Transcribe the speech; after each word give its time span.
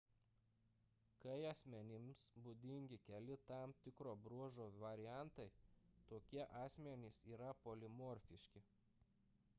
kai 1.25 1.35
asmenims 1.49 2.21
būdingi 2.47 2.99
keli 3.09 3.37
tam 3.51 3.75
tikro 3.85 4.15
bruožo 4.25 4.67
variantai 4.87 5.47
tokie 6.15 6.49
asmenys 6.65 7.23
yra 7.37 7.55
polimorfiški 7.67 8.69